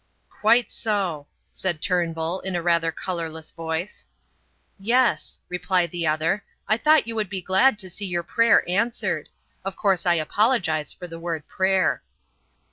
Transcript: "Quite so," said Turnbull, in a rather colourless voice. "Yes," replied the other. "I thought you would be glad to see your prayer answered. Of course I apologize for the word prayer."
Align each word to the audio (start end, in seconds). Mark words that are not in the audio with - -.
"Quite 0.31 0.71
so," 0.71 1.27
said 1.51 1.79
Turnbull, 1.79 2.39
in 2.39 2.55
a 2.55 2.61
rather 2.63 2.91
colourless 2.91 3.51
voice. 3.51 4.07
"Yes," 4.79 5.41
replied 5.47 5.91
the 5.91 6.07
other. 6.07 6.43
"I 6.67 6.77
thought 6.77 7.05
you 7.05 7.13
would 7.13 7.29
be 7.29 7.39
glad 7.43 7.77
to 7.77 7.87
see 7.91 8.05
your 8.07 8.23
prayer 8.23 8.67
answered. 8.67 9.29
Of 9.63 9.75
course 9.77 10.07
I 10.07 10.15
apologize 10.15 10.91
for 10.91 11.05
the 11.05 11.19
word 11.19 11.47
prayer." 11.47 12.01